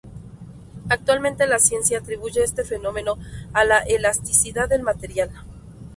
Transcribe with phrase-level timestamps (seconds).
[0.89, 3.19] Actualmente la ciencia atribuye este fenómeno
[3.53, 5.29] a la elasticidad del material.